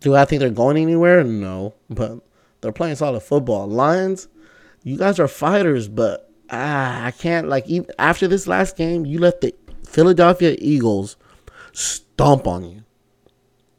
Do 0.00 0.14
I 0.14 0.24
think 0.24 0.40
they're 0.40 0.50
going 0.50 0.76
anywhere? 0.76 1.24
No, 1.24 1.74
but 1.88 2.20
they're 2.60 2.72
playing 2.72 2.96
solid 2.96 3.20
football. 3.20 3.66
Lions, 3.66 4.28
you 4.84 4.96
guys 4.96 5.18
are 5.18 5.28
fighters, 5.28 5.88
but 5.88 6.30
ah, 6.50 7.04
I 7.04 7.10
can't 7.10 7.48
like 7.48 7.66
even 7.66 7.90
after 7.98 8.28
this 8.28 8.46
last 8.46 8.76
game, 8.76 9.06
you 9.06 9.18
let 9.18 9.40
the 9.40 9.54
Philadelphia 9.86 10.56
Eagles 10.58 11.16
stomp 11.72 12.46
on 12.46 12.64
you. 12.64 12.84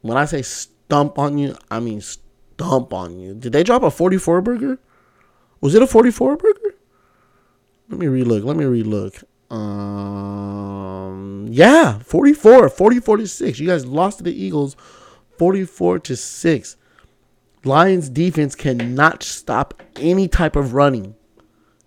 When 0.02 0.16
I 0.16 0.24
say 0.24 0.42
stomp 0.42 1.18
on 1.18 1.38
you, 1.38 1.56
I 1.70 1.80
mean 1.80 2.00
stomp 2.00 2.92
on 2.92 3.18
you. 3.18 3.34
Did 3.34 3.52
they 3.52 3.62
drop 3.62 3.82
a 3.82 3.90
44 3.90 4.40
burger? 4.40 4.78
Was 5.60 5.74
it 5.74 5.82
a 5.82 5.86
44 5.86 6.36
burger? 6.36 6.74
Let 7.88 7.98
me 7.98 8.06
relook. 8.06 8.44
Let 8.44 8.56
me 8.56 8.64
relook. 8.64 9.24
Um, 9.50 10.19
yeah, 11.52 11.98
44, 12.00 12.68
44 12.68 13.16
to 13.18 13.26
6. 13.26 13.58
You 13.58 13.66
guys 13.66 13.86
lost 13.86 14.18
to 14.18 14.24
the 14.24 14.32
Eagles 14.32 14.76
44 15.38 15.98
to 16.00 16.16
6. 16.16 16.76
Lions 17.64 18.08
defense 18.08 18.54
cannot 18.54 19.22
stop 19.22 19.82
any 19.96 20.28
type 20.28 20.56
of 20.56 20.74
running. 20.74 21.14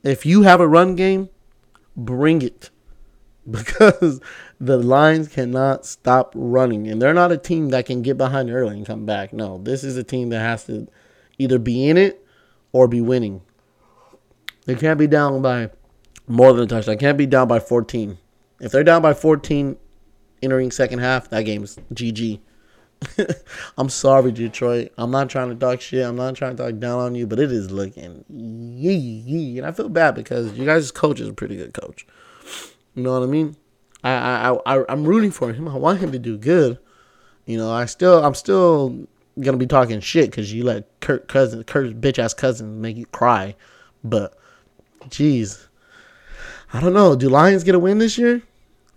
If 0.03 0.25
you 0.25 0.41
have 0.43 0.60
a 0.60 0.67
run 0.67 0.96
game, 0.96 1.29
bring 1.96 2.41
it. 2.41 2.70
Because 3.51 4.22
the 4.58 4.77
Lions 4.77 5.27
cannot 5.27 5.86
stop 5.86 6.32
running. 6.34 6.88
And 6.88 7.01
they're 7.01 7.13
not 7.13 7.34
a 7.34 7.38
team 7.38 7.70
that 7.70 7.86
can 7.86 8.01
get 8.01 8.17
behind 8.17 8.50
early 8.50 8.77
and 8.77 8.86
come 8.86 9.05
back. 9.05 9.34
No, 9.34 9.58
this 9.58 9.84
is 9.84 9.98
a 9.98 10.03
team 10.03 10.29
that 10.29 10.39
has 10.39 10.63
to 10.65 10.88
either 11.38 11.60
be 11.60 11.89
in 11.89 11.98
it 11.98 12.25
or 12.72 12.88
be 12.88 13.01
winning. 13.01 13.41
They 14.65 14.75
can't 14.75 14.98
be 14.98 15.08
down 15.08 15.41
by 15.41 15.72
more 16.25 16.53
than 16.53 16.63
a 16.63 16.67
touchdown. 16.67 16.98
Can't 16.98 17.17
be 17.17 17.25
down 17.25 17.50
by 17.50 17.60
14. 17.60 18.17
If 18.63 18.72
they're 18.72 18.86
down 18.86 19.01
by 19.01 19.13
14 19.13 19.75
entering 20.41 20.72
second 20.72 21.00
half, 21.00 21.29
that 21.32 21.41
game's 21.43 21.77
GG. 21.93 22.39
I'm 23.77 23.89
sorry, 23.89 24.32
Detroit. 24.32 24.93
I'm 24.98 25.12
not 25.12 25.29
trying 25.29 25.50
to 25.50 25.55
talk 25.55 25.82
shit. 25.82 26.05
I'm 26.05 26.15
not 26.15 26.36
trying 26.36 26.55
to 26.55 26.63
talk 26.63 26.79
down 26.79 26.98
on 26.98 27.13
you, 27.13 27.27
but 27.27 27.39
it 27.39 27.51
is 27.51 27.72
looking 27.72 28.24
yee 28.29 28.93
yee. 28.93 29.58
And 29.58 29.67
I 29.67 29.74
feel 29.74 29.89
bad 29.89 30.15
because 30.15 30.53
you 30.53 30.65
guys' 30.65 30.91
coach 30.91 31.20
is 31.20 31.27
a 31.27 31.34
pretty 31.34 31.58
good 31.58 31.74
coach. 31.74 32.08
You 32.96 33.03
know 33.03 33.20
what 33.20 33.27
I 33.27 33.29
mean? 33.29 33.58
I 34.01 34.13
I 34.13 34.58
I 34.65 34.86
I'm 34.88 35.03
rooting 35.03 35.32
for 35.32 35.51
him. 35.51 35.67
I 35.67 35.75
want 35.75 36.00
him 36.00 36.13
to 36.13 36.20
do 36.20 36.38
good. 36.38 36.79
You 37.46 37.58
know, 37.58 37.70
I 37.70 37.84
still 37.84 38.24
I'm 38.24 38.34
still 38.34 39.08
gonna 39.41 39.58
be 39.58 39.67
talking 39.67 40.00
shit 40.00 40.32
because 40.32 40.53
you 40.53 40.63
let 40.63 40.88
Kirk 41.01 41.27
cousin 41.27 41.65
Kirk's 41.65 41.93
bitch 41.93 42.17
ass 42.17 42.34
cousin 42.34 42.79
make 42.79 42.96
you 42.96 43.08
cry. 43.08 43.58
But, 44.05 44.38
jeez, 45.10 45.67
I 46.72 46.79
don't 46.79 46.93
know. 46.93 47.13
Do 47.17 47.27
Lions 47.27 47.65
get 47.65 47.75
a 47.75 47.79
win 47.79 47.98
this 47.98 48.17
year? 48.17 48.41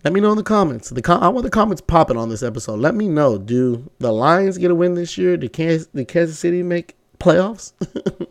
Let 0.06 0.12
me 0.12 0.20
know 0.20 0.30
in 0.30 0.36
the 0.36 0.44
comments. 0.44 0.90
The 0.90 1.02
com- 1.02 1.20
I 1.20 1.28
want 1.30 1.42
the 1.42 1.50
comments 1.50 1.82
popping 1.82 2.16
on 2.16 2.28
this 2.28 2.44
episode. 2.44 2.78
Let 2.78 2.94
me 2.94 3.08
know. 3.08 3.38
Do 3.38 3.90
the 3.98 4.12
Lions 4.12 4.56
get 4.56 4.70
a 4.70 4.74
win 4.76 4.94
this 4.94 5.18
year? 5.18 5.36
Did 5.36 5.52
Kansas, 5.52 5.88
did 5.88 6.06
Kansas 6.06 6.38
City 6.38 6.62
make 6.62 6.94
playoffs? 7.18 7.72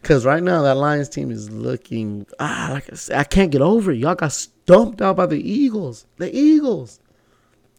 Because 0.00 0.26
right 0.26 0.42
now 0.42 0.60
that 0.62 0.76
Lions 0.76 1.08
team 1.08 1.30
is 1.30 1.50
looking 1.50 2.26
ah 2.38 2.68
like 2.72 2.92
I, 2.92 2.94
said, 2.94 3.18
I 3.18 3.24
can't 3.24 3.50
get 3.50 3.62
over 3.62 3.90
it. 3.90 3.96
Y'all 3.96 4.14
got 4.14 4.32
stumped 4.32 5.00
out 5.00 5.16
by 5.16 5.24
the 5.24 5.40
Eagles. 5.40 6.04
The 6.18 6.30
Eagles. 6.36 7.00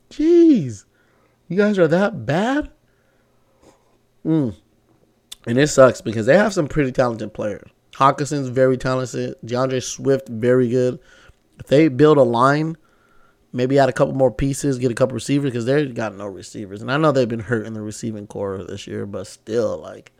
Jeez, 0.09 0.85
you 1.47 1.55
guys 1.55 1.77
are 1.77 1.87
that 1.87 2.25
bad. 2.25 2.71
Mm. 4.25 4.55
And 5.45 5.57
it 5.59 5.67
sucks 5.67 6.01
because 6.01 6.25
they 6.25 6.35
have 6.35 6.51
some 6.51 6.67
pretty 6.67 6.91
talented 6.91 7.31
players. 7.31 7.69
Hockenson's 7.93 8.49
very 8.49 8.77
talented. 8.77 9.35
D'Andre 9.45 9.79
Swift 9.79 10.27
very 10.27 10.67
good. 10.67 10.99
If 11.59 11.67
they 11.67 11.87
build 11.87 12.17
a 12.17 12.23
line, 12.23 12.77
maybe 13.53 13.79
add 13.79 13.89
a 13.89 13.93
couple 13.93 14.13
more 14.13 14.31
pieces, 14.31 14.77
get 14.77 14.91
a 14.91 14.95
couple 14.95 15.13
receivers 15.13 15.51
because 15.51 15.65
they 15.65 15.85
got 15.87 16.15
no 16.15 16.27
receivers. 16.27 16.81
And 16.81 16.91
I 16.91 16.97
know 16.97 17.11
they've 17.11 17.27
been 17.27 17.39
hurt 17.39 17.65
in 17.65 17.73
the 17.73 17.81
receiving 17.81 18.27
corps 18.27 18.63
this 18.63 18.85
year, 18.85 19.05
but 19.05 19.27
still, 19.27 19.77
like, 19.77 20.11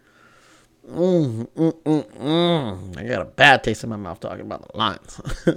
mm, 0.90 1.48
mm, 1.48 1.84
mm, 1.84 2.12
mm. 2.18 2.98
I 2.98 3.04
got 3.04 3.22
a 3.22 3.26
bad 3.26 3.64
taste 3.64 3.84
in 3.84 3.90
my 3.90 3.98
mouth 3.98 4.20
talking 4.20 4.42
about 4.42 4.72
the 4.72 4.78
Lions. 4.78 5.22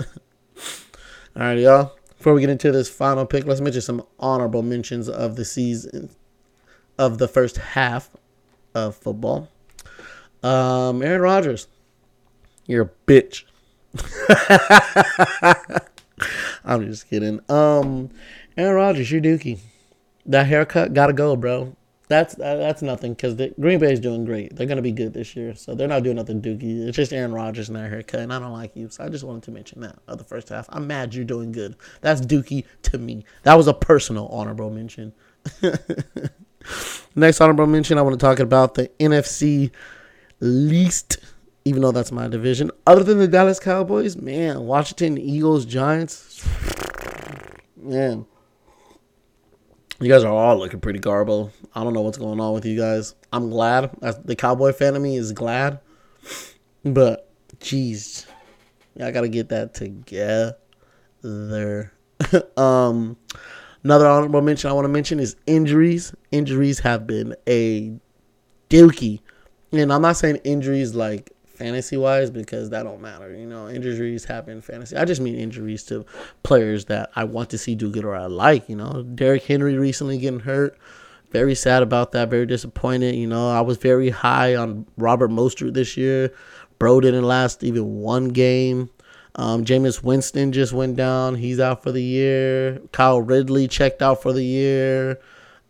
All 1.36 1.42
right, 1.42 1.58
y'all. 1.58 1.92
Before 2.16 2.34
we 2.34 2.40
get 2.40 2.50
into 2.50 2.72
this 2.72 2.90
final 2.90 3.24
pick, 3.24 3.46
let's 3.46 3.60
mention 3.60 3.80
some 3.80 4.04
honorable 4.18 4.62
mentions 4.62 5.08
of 5.08 5.36
the 5.36 5.44
season, 5.44 6.10
of 6.98 7.18
the 7.18 7.28
first 7.28 7.58
half 7.58 8.10
of 8.74 8.96
football. 8.96 9.48
Um, 10.42 11.00
Aaron 11.00 11.20
Rodgers, 11.20 11.68
you're 12.66 12.82
a 12.82 12.90
bitch. 13.06 13.44
I'm 16.64 16.84
just 16.86 17.08
kidding. 17.08 17.40
Um, 17.48 18.10
Aaron 18.56 18.74
Rodgers, 18.74 19.10
you're 19.10 19.20
Dookie. 19.20 19.58
That 20.26 20.46
haircut 20.46 20.92
gotta 20.92 21.12
go, 21.12 21.36
bro. 21.36 21.74
That's 22.08 22.34
that's 22.34 22.80
nothing 22.80 23.12
because 23.12 23.36
the 23.36 23.54
Green 23.60 23.78
Bay 23.78 23.92
is 23.92 24.00
doing 24.00 24.24
great. 24.24 24.56
They're 24.56 24.66
gonna 24.66 24.82
be 24.82 24.92
good 24.92 25.12
this 25.12 25.36
year, 25.36 25.54
so 25.54 25.74
they're 25.74 25.88
not 25.88 26.02
doing 26.02 26.16
nothing 26.16 26.40
Dookie. 26.40 26.86
It's 26.88 26.96
just 26.96 27.12
Aaron 27.12 27.32
Rodgers 27.32 27.68
and 27.68 27.76
that 27.76 27.90
haircut, 27.90 28.20
and 28.20 28.32
I 28.32 28.38
don't 28.38 28.52
like 28.52 28.74
you, 28.74 28.88
so 28.88 29.04
I 29.04 29.10
just 29.10 29.24
wanted 29.24 29.42
to 29.44 29.50
mention 29.50 29.82
that 29.82 29.98
of 30.08 30.16
the 30.16 30.24
first 30.24 30.48
half. 30.48 30.66
I'm 30.70 30.86
mad 30.86 31.14
you're 31.14 31.24
doing 31.24 31.52
good. 31.52 31.76
That's 32.00 32.22
Dookie 32.22 32.64
to 32.82 32.98
me. 32.98 33.24
That 33.42 33.54
was 33.54 33.68
a 33.68 33.74
personal 33.74 34.26
honorable 34.28 34.70
mention. 34.70 35.12
Next 37.14 37.40
honorable 37.40 37.66
mention, 37.66 37.98
I 37.98 38.02
want 38.02 38.18
to 38.18 38.24
talk 38.24 38.40
about 38.40 38.74
the 38.74 38.88
NFC 39.00 39.70
least, 40.40 41.18
even 41.68 41.82
though 41.82 41.92
that's 41.92 42.10
my 42.10 42.28
division. 42.28 42.70
Other 42.86 43.04
than 43.04 43.18
the 43.18 43.28
Dallas 43.28 43.60
Cowboys, 43.60 44.16
man, 44.16 44.62
Washington 44.62 45.18
Eagles, 45.18 45.66
Giants, 45.66 46.46
man, 47.76 48.24
you 50.00 50.08
guys 50.08 50.24
are 50.24 50.32
all 50.32 50.56
looking 50.58 50.80
pretty 50.80 50.98
garbled. 50.98 51.52
I 51.74 51.84
don't 51.84 51.92
know 51.92 52.00
what's 52.00 52.18
going 52.18 52.40
on 52.40 52.54
with 52.54 52.64
you 52.64 52.78
guys. 52.78 53.14
I'm 53.32 53.50
glad. 53.50 53.90
The 54.24 54.36
Cowboy 54.36 54.72
fan 54.72 54.96
of 54.96 55.02
me 55.02 55.16
is 55.16 55.32
glad, 55.32 55.80
but 56.84 57.30
jeez, 57.58 58.26
I 59.00 59.10
gotta 59.10 59.28
get 59.28 59.50
that 59.50 59.74
together. 59.74 60.50
um 62.56 63.16
Another 63.84 64.06
honorable 64.06 64.42
mention 64.42 64.70
I 64.70 64.72
want 64.72 64.84
to 64.84 64.90
mention 64.90 65.20
is 65.20 65.36
injuries. 65.46 66.12
Injuries 66.32 66.80
have 66.80 67.06
been 67.06 67.36
a 67.46 67.92
dookie. 68.68 69.20
And 69.72 69.92
I'm 69.92 70.02
not 70.02 70.16
saying 70.16 70.36
injuries 70.44 70.94
like 70.94 71.30
fantasy 71.58 71.96
wise 71.96 72.30
because 72.30 72.70
that 72.70 72.84
don't 72.84 73.00
matter. 73.00 73.34
You 73.34 73.46
know, 73.46 73.68
injuries 73.68 74.24
happen 74.24 74.62
fantasy. 74.62 74.96
I 74.96 75.04
just 75.04 75.20
mean 75.20 75.34
injuries 75.34 75.82
to 75.84 76.06
players 76.42 76.86
that 76.86 77.10
I 77.16 77.24
want 77.24 77.50
to 77.50 77.58
see 77.58 77.74
do 77.74 77.90
good 77.90 78.04
or 78.04 78.14
I 78.14 78.26
like. 78.26 78.68
You 78.68 78.76
know, 78.76 79.02
Derrick 79.02 79.44
Henry 79.44 79.76
recently 79.76 80.18
getting 80.18 80.40
hurt. 80.40 80.78
Very 81.30 81.54
sad 81.54 81.82
about 81.82 82.12
that. 82.12 82.30
Very 82.30 82.46
disappointed. 82.46 83.14
You 83.14 83.26
know, 83.26 83.50
I 83.50 83.60
was 83.60 83.76
very 83.76 84.10
high 84.10 84.54
on 84.54 84.86
Robert 84.96 85.30
Mostert 85.30 85.74
this 85.74 85.96
year. 85.96 86.32
Bro 86.78 87.00
didn't 87.00 87.24
last 87.24 87.64
even 87.64 88.00
one 88.00 88.28
game. 88.28 88.88
Um, 89.34 89.64
Jameis 89.64 90.02
Winston 90.02 90.52
just 90.52 90.72
went 90.72 90.96
down. 90.96 91.34
He's 91.34 91.60
out 91.60 91.82
for 91.82 91.92
the 91.92 92.02
year. 92.02 92.80
Kyle 92.92 93.20
Ridley 93.20 93.68
checked 93.68 94.00
out 94.00 94.22
for 94.22 94.32
the 94.32 94.42
year. 94.42 95.20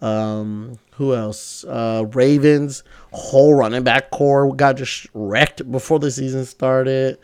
Um, 0.01 0.79
who 0.99 1.15
else? 1.15 1.65
Uh, 1.65 2.05
Ravens 2.13 2.83
whole 3.13 3.55
running 3.55 3.85
back 3.85 4.11
corps 4.11 4.53
got 4.53 4.77
just 4.77 5.07
wrecked 5.15 5.71
before 5.71 6.01
the 6.01 6.11
season 6.11 6.45
started. 6.45 7.19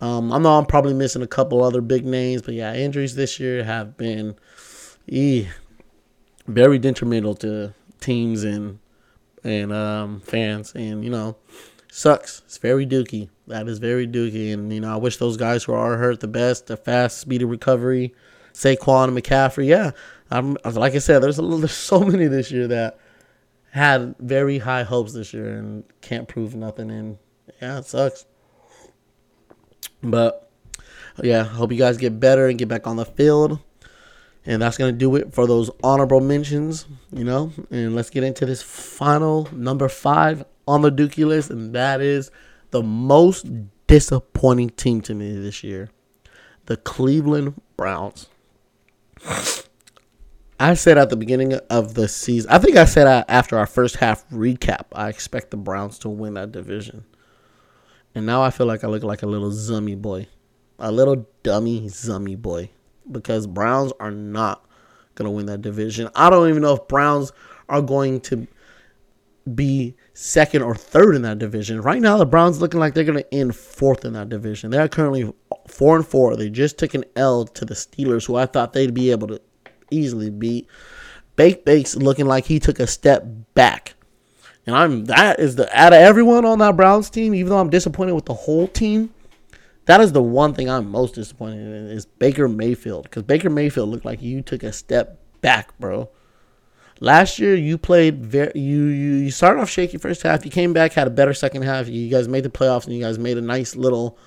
Um, 0.00 0.32
I 0.32 0.38
know 0.38 0.58
I'm 0.58 0.64
probably 0.64 0.94
missing 0.94 1.20
a 1.20 1.26
couple 1.26 1.62
other 1.62 1.82
big 1.82 2.06
names, 2.06 2.40
but 2.40 2.54
yeah, 2.54 2.74
injuries 2.74 3.16
this 3.16 3.38
year 3.38 3.62
have 3.64 3.98
been 3.98 4.34
eh, 5.12 5.44
very 6.46 6.78
detrimental 6.78 7.34
to 7.36 7.74
teams 8.00 8.44
and 8.44 8.78
and 9.44 9.74
um, 9.74 10.20
fans, 10.20 10.72
and 10.74 11.04
you 11.04 11.10
know, 11.10 11.36
sucks. 11.92 12.40
It's 12.46 12.56
very 12.56 12.86
dookie. 12.86 13.28
That 13.46 13.68
is 13.68 13.78
very 13.78 14.08
dookie, 14.08 14.54
and 14.54 14.72
you 14.72 14.80
know, 14.80 14.94
I 14.94 14.96
wish 14.96 15.18
those 15.18 15.36
guys 15.36 15.64
who 15.64 15.74
are 15.74 15.98
hurt 15.98 16.20
the 16.20 16.28
best, 16.28 16.68
the 16.68 16.78
fast, 16.78 17.18
speedy 17.18 17.44
recovery. 17.44 18.14
Saquon 18.54 19.08
and 19.08 19.16
McCaffrey, 19.16 19.66
yeah. 19.66 19.90
I'm 20.30 20.56
like 20.64 20.94
I 20.94 20.98
said, 20.98 21.22
there's 21.22 21.38
a 21.38 21.42
there's 21.58 21.72
so 21.72 22.00
many 22.00 22.26
this 22.26 22.50
year 22.50 22.66
that 22.68 22.98
had 23.70 24.14
very 24.18 24.58
high 24.58 24.82
hopes 24.82 25.12
this 25.12 25.32
year 25.32 25.56
and 25.56 25.84
can't 26.00 26.28
prove 26.28 26.54
nothing. 26.54 26.90
And 26.90 27.18
yeah, 27.60 27.78
it 27.78 27.86
sucks. 27.86 28.26
But 30.02 30.50
yeah, 31.22 31.44
hope 31.44 31.72
you 31.72 31.78
guys 31.78 31.96
get 31.96 32.20
better 32.20 32.46
and 32.46 32.58
get 32.58 32.68
back 32.68 32.86
on 32.86 32.96
the 32.96 33.04
field. 33.04 33.58
And 34.46 34.62
that's 34.62 34.78
going 34.78 34.94
to 34.94 34.98
do 34.98 35.14
it 35.16 35.34
for 35.34 35.46
those 35.46 35.70
honorable 35.82 36.20
mentions, 36.20 36.86
you 37.12 37.24
know. 37.24 37.52
And 37.70 37.94
let's 37.94 38.08
get 38.10 38.24
into 38.24 38.46
this 38.46 38.62
final 38.62 39.48
number 39.52 39.88
five 39.88 40.44
on 40.66 40.82
the 40.82 40.90
Dookie 40.90 41.26
list. 41.26 41.50
And 41.50 41.74
that 41.74 42.00
is 42.00 42.30
the 42.70 42.82
most 42.82 43.46
disappointing 43.86 44.70
team 44.70 45.00
to 45.02 45.14
me 45.14 45.36
this 45.38 45.64
year 45.64 45.90
the 46.66 46.76
Cleveland 46.76 47.60
Browns. 47.76 48.28
I 50.60 50.74
said 50.74 50.98
at 50.98 51.08
the 51.08 51.16
beginning 51.16 51.54
of 51.70 51.94
the 51.94 52.08
season, 52.08 52.50
I 52.50 52.58
think 52.58 52.76
I 52.76 52.84
said 52.84 53.24
after 53.28 53.56
our 53.56 53.66
first 53.66 53.96
half 53.96 54.28
recap, 54.30 54.86
I 54.92 55.08
expect 55.08 55.50
the 55.50 55.56
Browns 55.56 55.98
to 56.00 56.08
win 56.08 56.34
that 56.34 56.50
division. 56.50 57.04
And 58.14 58.26
now 58.26 58.42
I 58.42 58.50
feel 58.50 58.66
like 58.66 58.82
I 58.82 58.88
look 58.88 59.04
like 59.04 59.22
a 59.22 59.26
little 59.26 59.50
zummy 59.50 60.00
boy, 60.00 60.26
a 60.78 60.90
little 60.90 61.28
dummy 61.44 61.82
zummy 61.82 62.36
boy, 62.36 62.70
because 63.10 63.46
Browns 63.46 63.92
are 64.00 64.10
not 64.10 64.64
going 65.14 65.26
to 65.26 65.30
win 65.30 65.46
that 65.46 65.62
division. 65.62 66.08
I 66.16 66.28
don't 66.28 66.48
even 66.48 66.62
know 66.62 66.74
if 66.74 66.88
Browns 66.88 67.32
are 67.68 67.82
going 67.82 68.20
to 68.22 68.48
be 69.54 69.94
second 70.12 70.62
or 70.62 70.74
third 70.74 71.14
in 71.14 71.22
that 71.22 71.38
division. 71.38 71.80
Right 71.80 72.02
now, 72.02 72.16
the 72.16 72.26
Browns 72.26 72.60
looking 72.60 72.80
like 72.80 72.94
they're 72.94 73.04
going 73.04 73.22
to 73.22 73.34
end 73.34 73.54
fourth 73.54 74.04
in 74.04 74.14
that 74.14 74.28
division. 74.28 74.70
They 74.70 74.78
are 74.78 74.88
currently 74.88 75.32
four 75.68 75.94
and 75.96 76.06
four. 76.06 76.36
They 76.36 76.50
just 76.50 76.78
took 76.78 76.94
an 76.94 77.04
L 77.14 77.44
to 77.46 77.64
the 77.64 77.74
Steelers, 77.74 78.26
who 78.26 78.34
I 78.34 78.46
thought 78.46 78.72
they'd 78.72 78.92
be 78.92 79.10
able 79.10 79.28
to 79.28 79.40
easily 79.90 80.30
beat. 80.30 80.68
Bake 81.36 81.64
Bakes 81.64 81.96
looking 81.96 82.26
like 82.26 82.46
he 82.46 82.58
took 82.58 82.80
a 82.80 82.86
step 82.86 83.24
back. 83.54 83.94
And 84.66 84.76
I'm 84.76 85.04
that 85.06 85.40
is 85.40 85.56
the 85.56 85.68
out 85.78 85.92
of 85.92 86.00
everyone 86.00 86.44
on 86.44 86.58
that 86.58 86.76
Browns 86.76 87.08
team, 87.08 87.34
even 87.34 87.50
though 87.50 87.58
I'm 87.58 87.70
disappointed 87.70 88.14
with 88.14 88.26
the 88.26 88.34
whole 88.34 88.68
team, 88.68 89.14
that 89.86 90.00
is 90.00 90.12
the 90.12 90.22
one 90.22 90.52
thing 90.52 90.68
I'm 90.68 90.90
most 90.90 91.14
disappointed 91.14 91.60
in 91.60 91.86
is 91.88 92.04
Baker 92.04 92.48
Mayfield. 92.48 93.04
Because 93.04 93.22
Baker 93.22 93.48
Mayfield 93.48 93.88
looked 93.88 94.04
like 94.04 94.20
you 94.20 94.42
took 94.42 94.62
a 94.62 94.72
step 94.72 95.18
back, 95.40 95.78
bro. 95.78 96.10
Last 97.00 97.38
year 97.38 97.54
you 97.54 97.78
played 97.78 98.22
very 98.26 98.52
you, 98.54 98.84
you 98.86 99.14
you 99.14 99.30
started 99.30 99.60
off 99.60 99.70
shaky 99.70 99.96
first 99.96 100.22
half. 100.22 100.44
You 100.44 100.50
came 100.50 100.72
back, 100.72 100.92
had 100.92 101.06
a 101.06 101.10
better 101.10 101.32
second 101.32 101.62
half. 101.62 101.88
You 101.88 102.10
guys 102.10 102.28
made 102.28 102.42
the 102.42 102.50
playoffs 102.50 102.84
and 102.84 102.94
you 102.94 103.02
guys 103.02 103.18
made 103.18 103.38
a 103.38 103.42
nice 103.42 103.76
little 103.76 104.18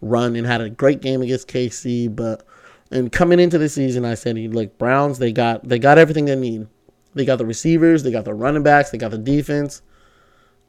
run 0.00 0.34
and 0.34 0.46
had 0.46 0.60
a 0.60 0.70
great 0.70 1.00
game 1.00 1.22
against 1.22 1.48
KC, 1.48 2.14
but 2.14 2.44
and 2.90 3.10
coming 3.10 3.40
into 3.40 3.58
the 3.58 3.68
season, 3.68 4.04
I 4.04 4.14
said, 4.14 4.36
"Look, 4.36 4.78
Browns. 4.78 5.18
They 5.18 5.32
got 5.32 5.68
they 5.68 5.78
got 5.78 5.98
everything 5.98 6.26
they 6.26 6.36
need. 6.36 6.68
They 7.14 7.24
got 7.24 7.38
the 7.38 7.46
receivers, 7.46 8.02
they 8.02 8.10
got 8.10 8.26
the 8.26 8.34
running 8.34 8.62
backs, 8.62 8.90
they 8.90 8.98
got 8.98 9.10
the 9.10 9.18
defense. 9.18 9.80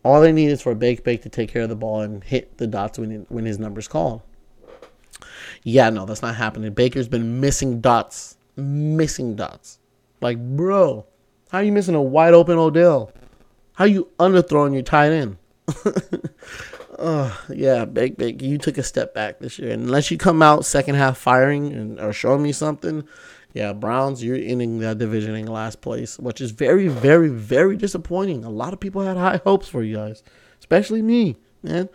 All 0.04 0.22
they 0.22 0.32
need 0.32 0.48
is 0.48 0.62
for 0.62 0.74
Bake 0.74 1.04
Bake 1.04 1.22
to 1.24 1.30
take 1.30 1.50
care 1.50 1.64
of 1.64 1.70
the 1.70 1.76
ball 1.76 2.02
and 2.02 2.24
hit 2.24 2.58
the 2.58 2.68
dots 2.68 2.98
when 2.98 3.26
when 3.30 3.46
his 3.46 3.60
number's 3.60 3.88
called." 3.88 4.22
Yeah, 5.64 5.90
no, 5.90 6.06
that's 6.06 6.22
not 6.22 6.36
happening. 6.36 6.74
Baker's 6.74 7.08
been 7.08 7.42
missing 7.42 7.82
dots, 7.82 8.38
missing 8.56 9.36
dots. 9.36 9.80
Like, 10.22 10.38
bro, 10.38 11.06
how 11.52 11.60
are 11.60 11.64
you 11.64 11.72
missing 11.72 11.96
a 11.96 12.02
wide 12.02 12.34
open 12.34 12.58
Odell? 12.58 13.12
How 13.74 13.84
are 13.84 13.88
you 13.88 14.10
underthrowing 14.20 14.74
your 14.74 14.84
tight 14.84 15.12
end? 15.12 15.38
Oh, 17.00 17.40
yeah, 17.50 17.86
big, 17.86 18.18
big. 18.18 18.42
You 18.42 18.58
took 18.58 18.78
a 18.78 18.84
step 18.84 19.14
back 19.14 19.40
this 19.40 19.60
year. 19.60 19.72
Unless 19.72 20.10
you 20.10 20.18
come 20.18 20.42
out 20.42 20.66
second 20.66 20.96
half 20.96 21.18
firing 21.18 21.72
and 21.72 22.00
or 22.00 22.12
showing 22.12 22.42
me 22.42 22.52
something, 22.52 23.08
yeah, 23.54 23.74
Browns, 23.74 24.24
you're 24.24 24.36
ending 24.36 24.80
that 24.80 24.98
division 24.98 25.36
in 25.36 25.46
last 25.48 25.82
place, 25.82 26.18
which 26.18 26.42
is 26.42 26.52
very, 26.52 26.88
very, 26.88 27.30
very 27.30 27.78
disappointing. 27.78 28.44
A 28.44 28.50
lot 28.50 28.74
of 28.74 28.80
people 28.80 29.02
had 29.02 29.18
high 29.18 29.40
hopes 29.44 29.68
for 29.68 29.84
you 29.84 29.96
guys, 29.96 30.24
especially 30.60 31.02
me, 31.02 31.38
man. 31.62 31.90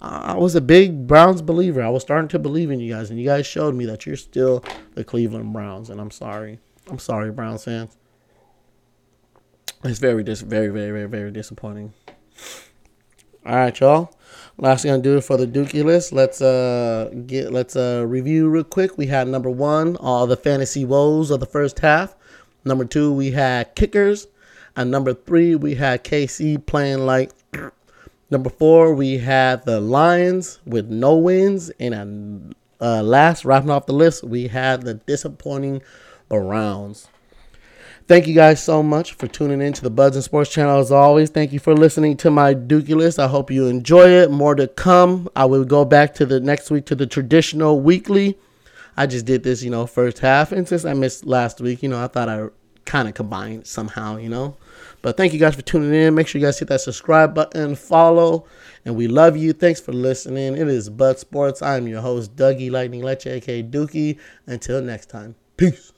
I 0.00 0.34
was 0.34 0.54
a 0.54 0.60
big 0.60 1.06
Browns 1.06 1.40
believer. 1.40 1.82
I 1.82 1.88
was 1.88 2.02
starting 2.02 2.28
to 2.28 2.38
believe 2.38 2.70
in 2.70 2.78
you 2.78 2.92
guys, 2.92 3.08
and 3.08 3.18
you 3.18 3.24
guys 3.24 3.46
showed 3.46 3.74
me 3.74 3.86
that 3.86 4.04
you're 4.04 4.16
still 4.16 4.62
the 4.94 5.02
Cleveland 5.02 5.52
Browns, 5.52 5.88
and 5.88 5.98
I'm 6.00 6.10
sorry. 6.10 6.58
I'm 6.88 6.98
sorry, 6.98 7.30
Browns 7.30 7.64
fans. 7.64 7.96
It's 9.82 9.98
very, 9.98 10.22
dis- 10.22 10.42
very, 10.42 10.68
very, 10.68 10.90
very, 10.90 11.08
very 11.08 11.30
disappointing. 11.30 11.94
All 13.46 13.56
right, 13.56 13.78
y'all. 13.78 14.10
Last 14.56 14.84
do 14.84 15.18
it 15.18 15.20
for 15.24 15.36
the 15.36 15.46
Dookie 15.46 15.84
list. 15.84 16.14
Let's 16.14 16.40
uh 16.40 17.10
get 17.26 17.52
let's 17.52 17.76
uh 17.76 18.04
review 18.06 18.48
real 18.48 18.64
quick. 18.64 18.96
We 18.96 19.08
had 19.08 19.28
number 19.28 19.50
one, 19.50 19.96
all 19.96 20.26
the 20.26 20.36
fantasy 20.36 20.86
woes 20.86 21.30
of 21.30 21.40
the 21.40 21.46
first 21.46 21.80
half. 21.80 22.14
Number 22.64 22.86
two, 22.86 23.12
we 23.12 23.32
had 23.32 23.74
kickers. 23.74 24.28
And 24.76 24.90
number 24.90 25.12
three, 25.12 25.56
we 25.56 25.74
had 25.74 26.04
KC 26.04 26.64
playing 26.64 27.04
like 27.04 27.32
number 28.30 28.48
four, 28.48 28.94
we 28.94 29.18
had 29.18 29.66
the 29.66 29.78
Lions 29.78 30.60
with 30.64 30.88
no 30.88 31.14
wins. 31.14 31.68
And 31.78 32.54
uh, 32.80 33.02
last, 33.02 33.44
wrapping 33.44 33.70
off 33.70 33.84
the 33.84 33.92
list, 33.92 34.24
we 34.24 34.48
had 34.48 34.82
the 34.82 34.94
disappointing 34.94 35.82
Browns. 36.30 37.08
Thank 38.06 38.26
you 38.26 38.34
guys 38.34 38.62
so 38.62 38.82
much 38.82 39.14
for 39.14 39.26
tuning 39.26 39.62
in 39.62 39.72
to 39.72 39.82
the 39.82 39.88
Buds 39.88 40.14
and 40.14 40.22
Sports 40.22 40.50
channel 40.50 40.78
as 40.78 40.92
always. 40.92 41.30
Thank 41.30 41.54
you 41.54 41.58
for 41.58 41.74
listening 41.74 42.18
to 42.18 42.30
my 42.30 42.54
Dookie 42.54 42.94
list. 42.94 43.18
I 43.18 43.26
hope 43.26 43.50
you 43.50 43.66
enjoy 43.66 44.10
it. 44.10 44.30
More 44.30 44.54
to 44.54 44.68
come. 44.68 45.26
I 45.34 45.46
will 45.46 45.64
go 45.64 45.86
back 45.86 46.12
to 46.16 46.26
the 46.26 46.38
next 46.38 46.70
week 46.70 46.84
to 46.86 46.94
the 46.94 47.06
traditional 47.06 47.80
weekly. 47.80 48.36
I 48.94 49.06
just 49.06 49.24
did 49.24 49.42
this, 49.42 49.62
you 49.62 49.70
know, 49.70 49.86
first 49.86 50.18
half. 50.18 50.52
And 50.52 50.68
since 50.68 50.84
I 50.84 50.92
missed 50.92 51.24
last 51.24 51.62
week, 51.62 51.82
you 51.82 51.88
know, 51.88 52.04
I 52.04 52.08
thought 52.08 52.28
I 52.28 52.48
kind 52.84 53.08
of 53.08 53.14
combined 53.14 53.66
somehow, 53.66 54.18
you 54.18 54.28
know. 54.28 54.54
But 55.00 55.16
thank 55.16 55.32
you 55.32 55.38
guys 55.38 55.54
for 55.54 55.62
tuning 55.62 55.94
in. 55.94 56.14
Make 56.14 56.28
sure 56.28 56.38
you 56.38 56.46
guys 56.46 56.58
hit 56.58 56.68
that 56.68 56.82
subscribe 56.82 57.34
button, 57.34 57.74
follow, 57.74 58.44
and 58.84 58.96
we 58.96 59.08
love 59.08 59.34
you. 59.34 59.54
Thanks 59.54 59.80
for 59.80 59.94
listening. 59.94 60.58
It 60.58 60.68
is 60.68 60.90
Bud 60.90 61.18
Sports. 61.18 61.62
I'm 61.62 61.88
your 61.88 62.02
host, 62.02 62.36
Dougie 62.36 62.70
Lightning 62.70 63.02
Leche, 63.02 63.28
aka 63.28 63.62
Dookie. 63.62 64.18
Until 64.46 64.82
next 64.82 65.08
time, 65.08 65.36
peace. 65.56 65.93